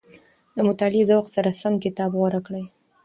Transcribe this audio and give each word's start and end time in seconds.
د 0.55 0.57
مطالعې 0.67 1.03
ذوق 1.09 1.25
سره 1.35 1.49
سم 1.61 1.73
کتاب 1.83 2.11
غوره 2.19 2.39
کړئ. 2.47 2.65